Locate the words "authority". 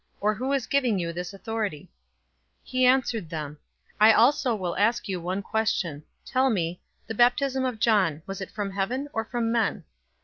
1.31-1.81